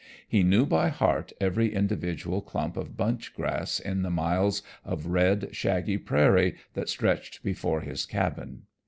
He 0.27 0.41
knew 0.41 0.65
by 0.65 0.89
heart 0.89 1.31
every 1.39 1.75
individual 1.75 2.41
clump 2.41 2.75
of 2.75 2.97
bunch 2.97 3.35
grass 3.35 3.79
in 3.79 4.01
the 4.01 4.09
miles 4.09 4.63
of 4.83 5.05
red 5.05 5.49
shaggy 5.55 5.99
prairie 5.99 6.55
that 6.73 6.89
stretched 6.89 7.43
before 7.43 7.81
his 7.81 8.07
cabin. 8.07 8.63